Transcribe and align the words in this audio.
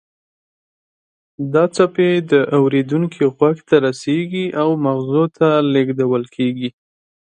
دا 1.53 1.63
څپې 1.75 2.09
د 2.31 2.33
اوریدونکي 2.57 3.23
غوږ 3.35 3.57
ته 3.69 3.75
رسیږي 3.85 4.45
او 4.61 4.69
مغزو 4.85 5.23
ته 5.37 5.47
لیږدول 5.73 6.23
کیږي 6.35 6.69